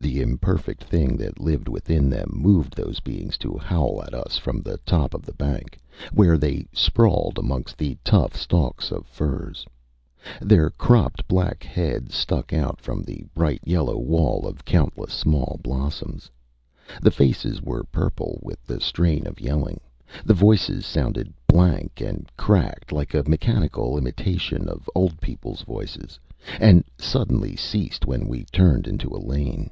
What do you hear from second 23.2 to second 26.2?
mechanical imitation of old peopleÂs voices;